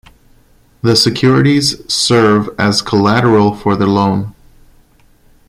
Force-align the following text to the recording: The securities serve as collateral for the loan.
The 0.81 0.95
securities 0.95 1.79
serve 1.87 2.49
as 2.57 2.81
collateral 2.81 3.53
for 3.55 3.75
the 3.75 3.85
loan. 3.85 4.33